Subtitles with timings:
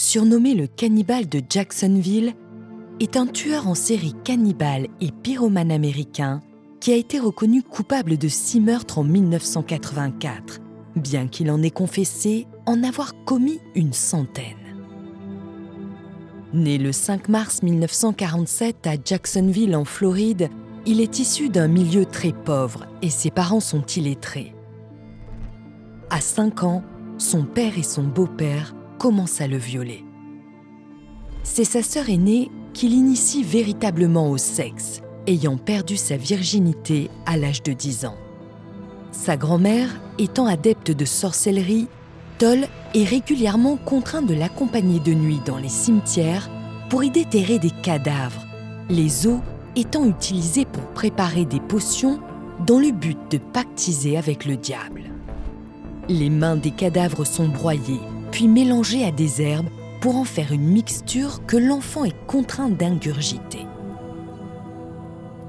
[0.00, 2.32] surnommé le cannibale de Jacksonville,
[3.00, 6.40] est un tueur en série cannibale et pyromane américain
[6.80, 10.60] qui a été reconnu coupable de six meurtres en 1984,
[10.96, 14.56] bien qu'il en ait confessé en avoir commis une centaine.
[16.54, 20.48] Né le 5 mars 1947 à Jacksonville en Floride,
[20.86, 24.54] il est issu d'un milieu très pauvre et ses parents sont illettrés.
[26.08, 26.82] À 5 ans,
[27.18, 30.04] son père et son beau-père commencent à le violer.
[31.42, 37.62] C'est sa sœur aînée qui l'initie véritablement au sexe, ayant perdu sa virginité à l'âge
[37.62, 38.18] de 10 ans.
[39.10, 41.88] Sa grand-mère étant adepte de sorcellerie,
[42.38, 46.50] Toll est régulièrement contraint de l'accompagner de nuit dans les cimetières
[46.90, 48.46] pour y déterrer des cadavres,
[48.90, 49.40] les os
[49.76, 52.20] étant utilisés pour préparer des potions
[52.66, 55.04] dans le but de pactiser avec le diable.
[56.10, 58.00] Les mains des cadavres sont broyées,
[58.30, 59.68] puis mélangées à des herbes
[60.00, 63.66] pour en faire une mixture que l'enfant est contraint d'ingurgiter.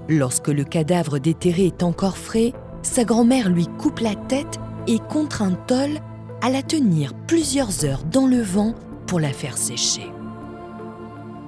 [0.10, 5.58] Lorsque le cadavre déterré est encore frais, sa grand-mère lui coupe la tête et contraint
[5.68, 6.00] Toll
[6.42, 8.74] à la tenir plusieurs heures dans le vent
[9.08, 10.08] pour la faire sécher.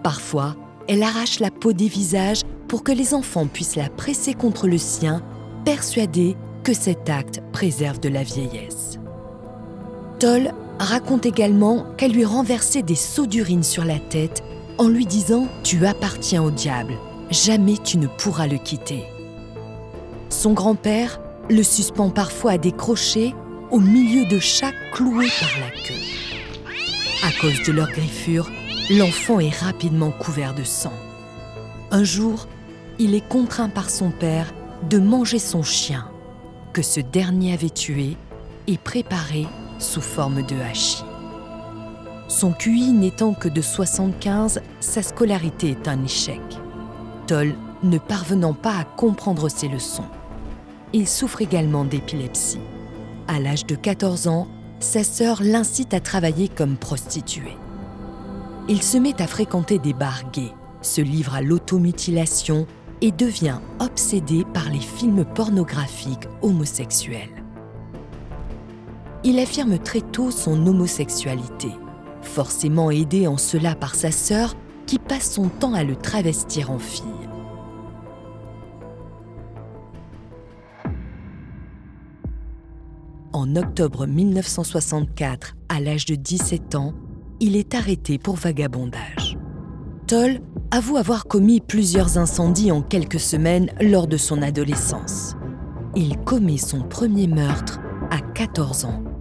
[0.04, 0.56] Parfois,
[0.88, 4.78] elle arrache la peau des visages pour que les enfants puissent la presser contre le
[4.78, 5.22] sien,
[5.66, 9.00] persuadés que cet acte préserve de la vieillesse.
[10.20, 14.44] Toll raconte également qu'elle lui renversait des seaux d'urine sur la tête
[14.78, 16.94] en lui disant⁇ Tu appartiens au diable,
[17.30, 18.98] jamais tu ne pourras le quitter⁇
[20.30, 21.20] Son grand-père
[21.50, 23.34] le suspend parfois à des crochets
[23.72, 26.02] au milieu de chaque cloué par la queue.
[27.24, 28.50] À cause de leur griffure,
[28.90, 30.94] l'enfant est rapidement couvert de sang.
[31.92, 32.48] Un jour,
[33.00, 34.54] il est contraint par son père
[34.90, 36.08] de manger son chien,
[36.74, 38.18] que ce dernier avait tué
[38.68, 39.48] et préparé
[39.84, 41.04] sous forme de hachis.
[42.28, 46.42] Son QI n'étant que de 75, sa scolarité est un échec.
[47.28, 50.06] Toll ne parvenant pas à comprendre ses leçons.
[50.94, 52.60] Il souffre également d'épilepsie.
[53.28, 54.48] À l'âge de 14 ans,
[54.80, 57.58] sa sœur l'incite à travailler comme prostituée.
[58.70, 62.66] Il se met à fréquenter des bars gays, se livre à l'automutilation
[63.02, 67.43] et devient obsédé par les films pornographiques homosexuels.
[69.26, 71.70] Il affirme très tôt son homosexualité,
[72.22, 76.80] forcément aidé en cela par sa sœur qui passe son temps à le travestir en
[76.80, 77.04] fille.
[83.32, 86.94] En octobre 1964, à l'âge de 17 ans,
[87.40, 89.38] il est arrêté pour vagabondage.
[90.06, 95.36] Toll avoue avoir commis plusieurs incendies en quelques semaines lors de son adolescence.
[95.96, 97.80] Il commet son premier meurtre
[98.12, 99.12] à 14 ans.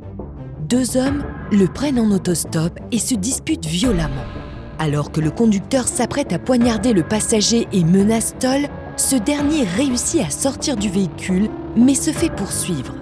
[0.73, 4.25] Deux hommes le prennent en autostop et se disputent violemment.
[4.79, 10.23] Alors que le conducteur s'apprête à poignarder le passager et menace Toll, ce dernier réussit
[10.23, 12.95] à sortir du véhicule mais se fait poursuivre.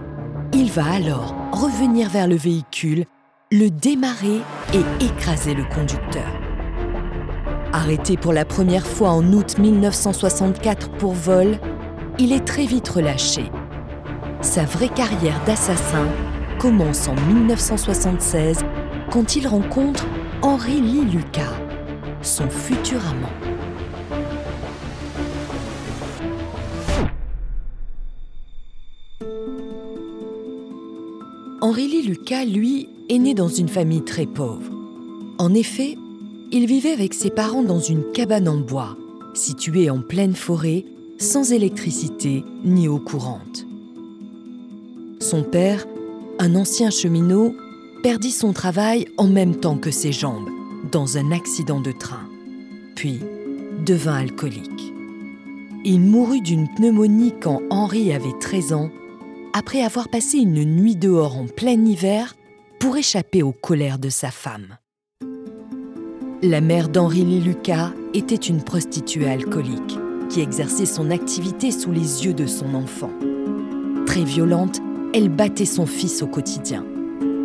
[0.53, 3.05] Il va alors revenir vers le véhicule,
[3.53, 4.41] le démarrer
[4.75, 6.27] et écraser le conducteur.
[7.73, 11.61] Arrêté pour la première fois en août 1964 pour vol,
[12.19, 13.45] il est très vite relâché.
[14.41, 16.09] Sa vraie carrière d'assassin
[16.61, 18.59] commence en 1976
[19.11, 20.07] quand il rencontre
[20.43, 21.55] Henri Lee Lucas,
[22.21, 23.33] son futur amant.
[31.63, 34.71] Henri Lee Lucas, lui, est né dans une famille très pauvre.
[35.39, 35.97] En effet,
[36.53, 38.99] il vivait avec ses parents dans une cabane en bois,
[39.33, 40.85] située en pleine forêt,
[41.17, 43.65] sans électricité ni eau courante.
[45.21, 45.87] Son père,
[46.41, 47.55] un ancien cheminot,
[48.03, 50.49] perdit son travail en même temps que ses jambes,
[50.91, 52.27] dans un accident de train,
[52.97, 53.21] puis
[53.85, 54.95] devint alcoolique.
[55.85, 58.91] Il mourut d'une pneumonie quand Henri avait 13 ans,
[59.53, 62.35] après avoir passé une nuit dehors en plein hiver
[62.79, 64.79] pour échapper aux colères de sa femme.
[66.43, 69.99] La mère d'Henri Lucas était une prostituée alcoolique
[70.31, 73.11] qui exerçait son activité sous les yeux de son enfant.
[74.07, 74.81] Très violente,
[75.13, 76.85] elle battait son fils au quotidien.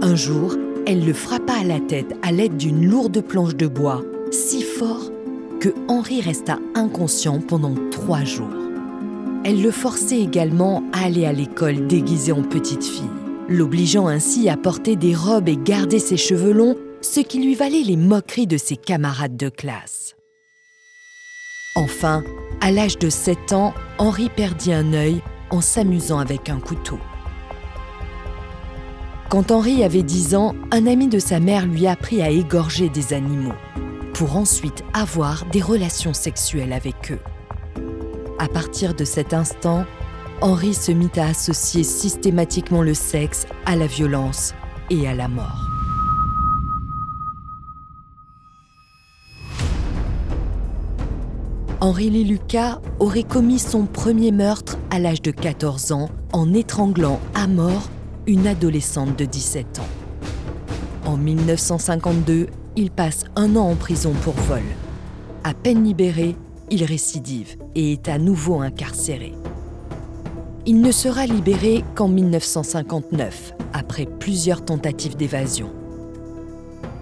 [0.02, 4.04] Un jour, elle le frappa à la tête à l'aide d'une lourde planche de bois,
[4.32, 5.12] si fort
[5.60, 8.54] que Henri resta inconscient pendant trois jours.
[9.44, 13.10] Elle le forçait également à aller à l'école déguisé en petite fille,
[13.48, 17.84] l'obligeant ainsi à porter des robes et garder ses cheveux longs, ce qui lui valait
[17.84, 20.16] les moqueries de ses camarades de classe.
[21.76, 22.24] Enfin,
[22.62, 25.22] à l'âge de 7 ans, Henri perdit un œil
[25.52, 26.98] en s'amusant avec un couteau.
[29.36, 33.12] Quand Henri avait 10 ans, un ami de sa mère lui apprit à égorger des
[33.12, 33.52] animaux,
[34.14, 37.20] pour ensuite avoir des relations sexuelles avec eux.
[38.40, 39.84] À partir de cet instant,
[40.40, 44.54] Henri se mit à associer systématiquement le sexe à la violence
[44.90, 45.68] et à la mort.
[51.82, 57.48] Henri Lucas aurait commis son premier meurtre à l'âge de 14 ans en étranglant à
[57.48, 57.90] mort
[58.28, 61.06] une adolescente de 17 ans.
[61.06, 64.64] En 1952, il passe un an en prison pour vol.
[65.44, 66.36] À peine libéré,
[66.72, 69.34] il récidive et est à nouveau incarcéré.
[70.66, 75.70] Il ne sera libéré qu'en 1959, après plusieurs tentatives d'évasion.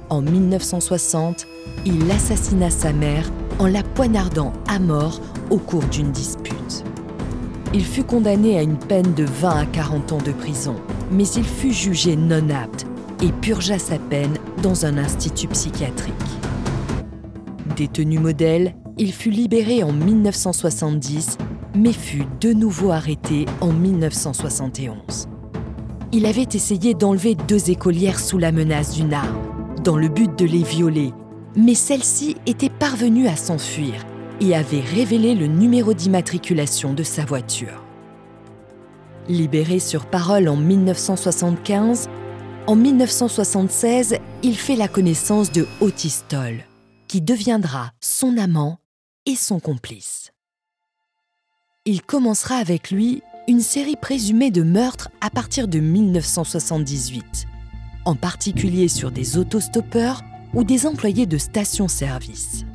[0.09, 1.47] En 1960,
[1.85, 6.83] il assassina sa mère en la poignardant à mort au cours d'une dispute.
[7.73, 10.75] Il fut condamné à une peine de 20 à 40 ans de prison,
[11.11, 12.85] mais il fut jugé non apte
[13.21, 16.13] et purgea sa peine dans un institut psychiatrique.
[17.75, 21.37] Détenu modèle, il fut libéré en 1970,
[21.75, 25.27] mais fut de nouveau arrêté en 1971.
[26.11, 29.39] Il avait essayé d'enlever deux écolières sous la menace d'une arme,
[29.83, 31.11] dans le but de les violer,
[31.55, 33.93] mais celle-ci était parvenue à s'enfuir
[34.39, 37.82] et avait révélé le numéro d'immatriculation de sa voiture.
[39.29, 42.09] Libéré sur parole en 1975,
[42.67, 46.65] en 1976, il fait la connaissance de Otis Toll,
[47.07, 48.79] qui deviendra son amant
[49.25, 50.33] et son complice.
[51.85, 57.47] Il commencera avec lui une série présumée de meurtres à partir de 1978,
[58.03, 60.21] en particulier sur des autostoppeurs
[60.53, 62.65] ou des employés de stations-service.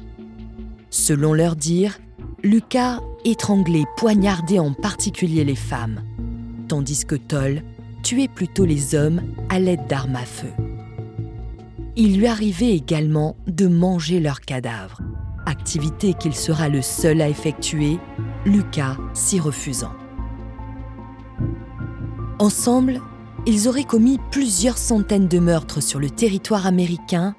[0.88, 1.98] Selon leur dire,
[2.42, 6.02] Lucas étranglait, poignardait en particulier les femmes,
[6.68, 7.62] tandis que Toll
[8.02, 10.52] tuait plutôt les hommes à l'aide d'armes à feu.
[11.96, 15.00] Il lui arrivait également de manger leurs cadavres,
[15.46, 17.98] activité qu'il sera le seul à effectuer,
[18.46, 19.92] Lucas s'y refusant.
[22.38, 23.00] Ensemble,
[23.46, 27.34] ils auraient commis plusieurs centaines de meurtres sur le territoire américain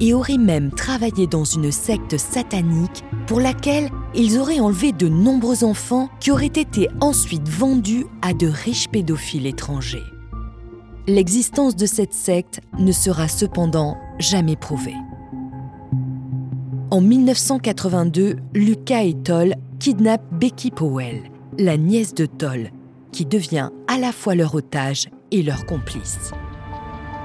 [0.00, 5.64] et auraient même travaillé dans une secte satanique pour laquelle ils auraient enlevé de nombreux
[5.64, 10.04] enfants qui auraient été ensuite vendus à de riches pédophiles étrangers.
[11.06, 14.94] L'existence de cette secte ne sera cependant jamais prouvée.
[16.90, 21.22] En 1982, Lucas et Toll kidnappent Becky Powell,
[21.58, 22.70] la nièce de Toll,
[23.12, 26.32] qui devient à la fois leur otage et leur complice.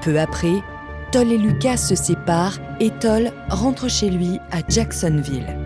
[0.02, 0.62] Peu après,
[1.10, 5.56] Toll et Lucas se séparent et Toll rentre chez lui à Jacksonville,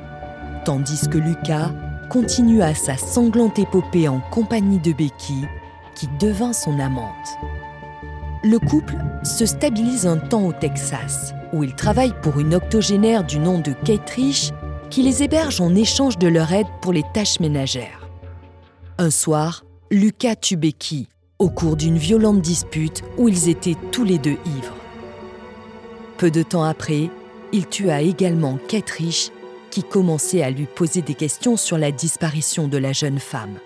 [0.64, 1.70] tandis que Lucas
[2.08, 5.44] continue à sa sanglante épopée en compagnie de Becky,
[5.96, 7.38] qui devint son amante.
[8.44, 13.40] Le couple se stabilise un temps au Texas, où il travaille pour une octogénaire du
[13.40, 14.20] nom de Kate
[14.90, 18.08] qui les héberge en échange de leur aide pour les tâches ménagères.
[18.98, 21.08] Un soir, Lucas tue Becky
[21.38, 24.76] au cours d'une violente dispute où ils étaient tous les deux ivres.
[26.22, 27.10] Peu de temps après,
[27.50, 28.92] il tua également Kate
[29.72, 33.58] qui commençait à lui poser des questions sur la disparition de la jeune femme.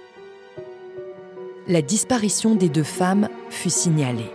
[1.69, 4.31] La disparition des deux femmes fut signalée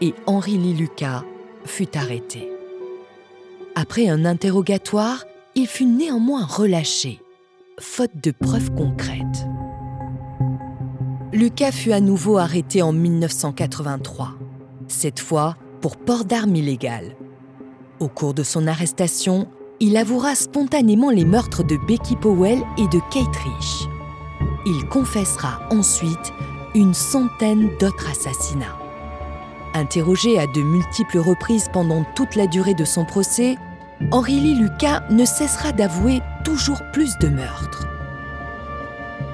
[0.00, 1.22] et Henri Lee Lucas
[1.66, 2.50] fut arrêté.
[3.74, 7.20] Après un interrogatoire, il fut néanmoins relâché,
[7.78, 9.44] faute de preuves concrètes.
[11.34, 14.30] Lucas fut à nouveau arrêté en 1983,
[14.88, 17.14] cette fois pour port d'armes illégales.
[18.00, 19.46] Au cours de son arrestation,
[19.78, 23.88] il avouera spontanément les meurtres de Becky Powell et de Kate Rich.
[24.64, 26.32] Il confessera ensuite
[26.74, 28.78] une centaine d'autres assassinats.
[29.74, 33.56] Interrogé à de multiples reprises pendant toute la durée de son procès,
[34.12, 37.86] Henri Lee Lucas ne cessera d'avouer toujours plus de meurtres.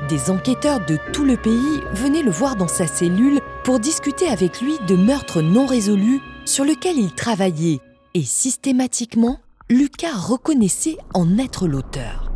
[0.09, 4.61] Des enquêteurs de tout le pays venaient le voir dans sa cellule pour discuter avec
[4.61, 7.81] lui de meurtres non résolus sur lesquels il travaillait
[8.17, 12.33] et systématiquement, Lucas reconnaissait en être l'auteur.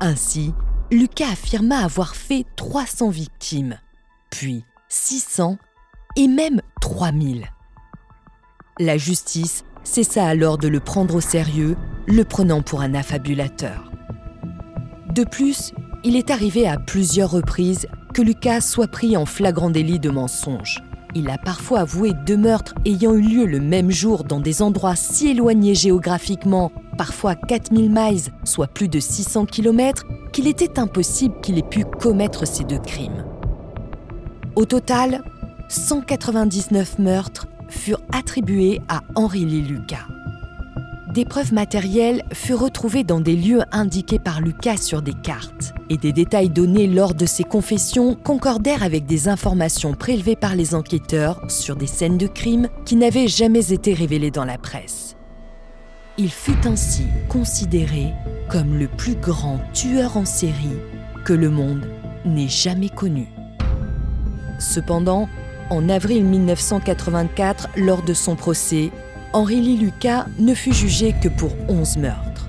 [0.00, 0.54] Ainsi,
[0.90, 3.78] Lucas affirma avoir fait 300 victimes,
[4.30, 5.58] puis 600
[6.16, 7.46] et même 3000.
[8.80, 13.92] La justice cessa alors de le prendre au sérieux, le prenant pour un affabulateur.
[15.10, 15.74] De plus,
[16.04, 20.82] il est arrivé à plusieurs reprises que Lucas soit pris en flagrant délit de mensonge.
[21.14, 24.96] Il a parfois avoué deux meurtres ayant eu lieu le même jour dans des endroits
[24.96, 31.58] si éloignés géographiquement, parfois 4000 miles, soit plus de 600 km, qu'il était impossible qu'il
[31.58, 33.26] ait pu commettre ces deux crimes.
[34.56, 35.22] Au total,
[35.68, 40.06] 199 meurtres furent attribués à Henri Lee Lucas.
[41.12, 45.98] Des preuves matérielles furent retrouvées dans des lieux indiqués par Lucas sur des cartes, et
[45.98, 51.38] des détails donnés lors de ses confessions concordèrent avec des informations prélevées par les enquêteurs
[51.50, 55.16] sur des scènes de crime qui n'avaient jamais été révélées dans la presse.
[56.16, 58.06] Il fut ainsi considéré
[58.48, 60.78] comme le plus grand tueur en série
[61.26, 61.84] que le monde
[62.24, 63.28] n'ait jamais connu.
[64.58, 65.28] Cependant,
[65.68, 68.90] en avril 1984, lors de son procès,
[69.34, 72.48] Henri Lee Lucas ne fut jugé que pour 11 meurtres.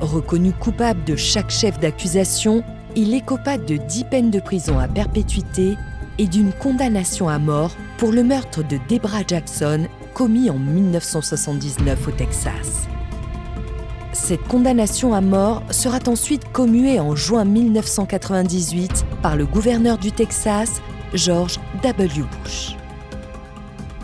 [0.00, 2.64] Reconnu coupable de chaque chef d'accusation,
[2.96, 5.76] il écopa de 10 peines de prison à perpétuité
[6.18, 12.10] et d'une condamnation à mort pour le meurtre de Debra Jackson commis en 1979 au
[12.10, 12.88] Texas.
[14.12, 20.82] Cette condamnation à mort sera ensuite commuée en juin 1998 par le gouverneur du Texas,
[21.14, 22.24] George W.
[22.42, 22.76] Bush.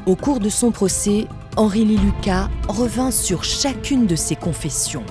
[0.06, 5.04] Au cours de son procès, Henri Lucas revint sur chacune de ses confessions,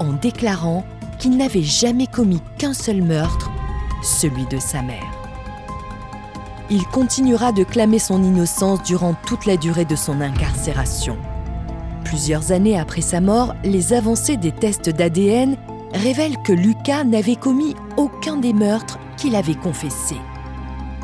[0.00, 0.84] en déclarant
[1.18, 3.50] qu'il n'avait jamais commis qu'un seul meurtre,
[4.02, 5.12] celui de sa mère.
[6.70, 11.16] Il continuera de clamer son innocence durant toute la durée de son incarcération.
[12.04, 15.56] Plusieurs années après sa mort, les avancées des tests d'ADN
[15.94, 20.20] révèlent que Lucas n'avait commis aucun des meurtres qu'il avait confessés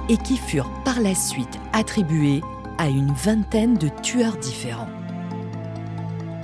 [0.08, 2.42] et qui furent par la suite attribués
[2.78, 4.88] à une vingtaine de tueurs différents.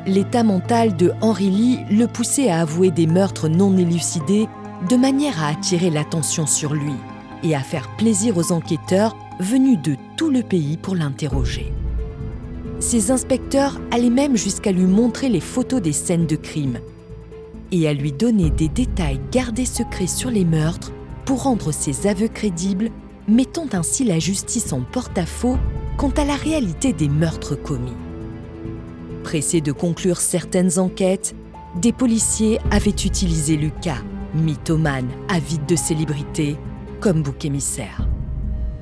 [0.06, 4.48] L'état mental de Henry Lee le poussait à avouer des meurtres non élucidés
[4.88, 6.94] de manière à attirer l'attention sur lui
[7.42, 11.72] et à faire plaisir aux enquêteurs venus de tout le pays pour l'interroger.
[12.80, 16.78] Ces inspecteurs allaient même jusqu'à lui montrer les photos des scènes de crime
[17.70, 20.92] et à lui donner des détails gardés secrets sur les meurtres
[21.24, 22.90] pour rendre ses aveux crédibles,
[23.28, 25.56] mettant ainsi la justice en porte-à-faux
[25.96, 27.96] quant à la réalité des meurtres commis.
[29.24, 31.34] Pressés de conclure certaines enquêtes,
[31.76, 34.02] des policiers avaient utilisé Lucas,
[34.34, 36.56] mythomane avide de célébrité,
[37.00, 38.06] comme bouc émissaire.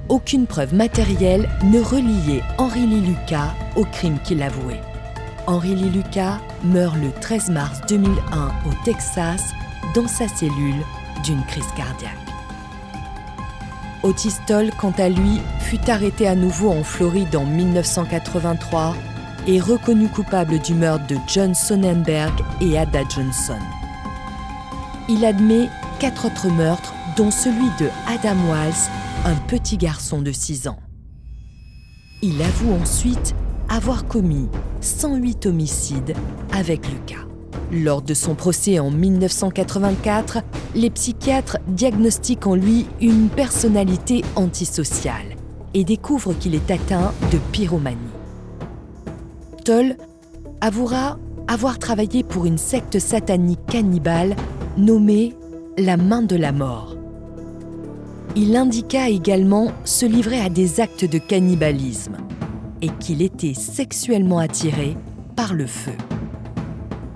[0.09, 4.81] Aucune preuve matérielle ne reliait Henri Lee Lucas au crime qu'il avouait.
[5.47, 9.43] Henri Lee Lucas meurt le 13 mars 2001 au Texas
[9.95, 10.85] dans sa cellule
[11.25, 12.30] d'une crise cardiaque.
[14.03, 18.97] Otis Toll, quant à lui, fut arrêté à nouveau en Floride en 1983
[19.47, 23.59] et reconnu coupable du meurtre de John Sonnenberg et Ada Johnson.
[25.09, 28.89] Il admet quatre autres meurtres, dont celui de Adam Walsh,
[29.27, 30.79] un petit garçon de 6 ans.
[32.23, 33.35] Il avoue ensuite
[33.69, 34.49] avoir commis
[34.81, 36.15] 108 homicides
[36.53, 37.30] avec Lucas.
[37.73, 40.39] Lors de son procès en 1984,
[40.75, 45.37] les psychiatres diagnostiquent en lui une personnalité antisociale
[45.75, 47.99] et découvrent qu'il est atteint de pyromanie.
[49.65, 49.97] Toll
[50.61, 54.37] avouera avoir travaillé pour une secte satanique cannibale
[54.77, 55.35] nommée
[55.79, 56.97] la main de la mort.
[58.37, 62.17] Il indiqua également se livrer à des actes de cannibalisme
[62.83, 64.97] et qu'il était sexuellement attiré
[65.35, 65.93] par le feu.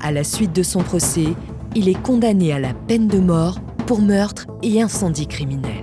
[0.04, 1.28] À la suite de son procès,
[1.74, 5.82] il est condamné à la peine de mort pour meurtre et incendie criminel.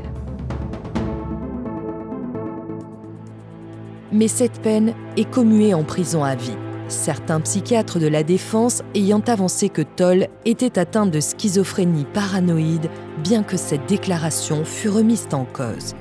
[4.11, 6.55] Mais cette peine est commuée en prison à vie,
[6.87, 12.91] certains psychiatres de la défense ayant avancé que Toll était atteint de schizophrénie paranoïde,
[13.23, 15.95] bien que cette déclaration fût remise en cause.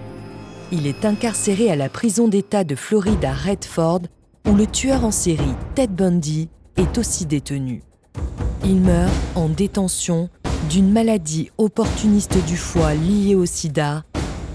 [0.72, 4.02] Il est incarcéré à la prison d'État de Floride à Redford,
[4.46, 7.82] où le tueur en série Ted Bundy est aussi détenu.
[8.64, 10.28] Il meurt en détention
[10.68, 14.04] d'une maladie opportuniste du foie liée au sida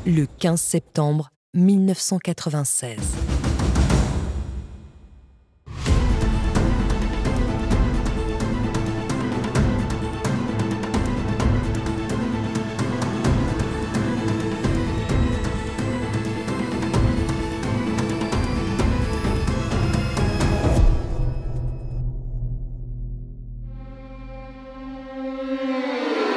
[0.05, 3.34] le 15 septembre 1996.